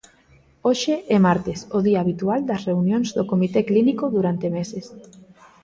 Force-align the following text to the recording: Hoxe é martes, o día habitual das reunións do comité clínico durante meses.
Hoxe 0.67 0.93
é 1.15 1.17
martes, 1.27 1.59
o 1.77 1.79
día 1.87 2.01
habitual 2.01 2.39
das 2.49 2.65
reunións 2.69 3.07
do 3.17 3.23
comité 3.31 3.59
clínico 3.69 4.05
durante 4.15 4.47
meses. 4.57 4.85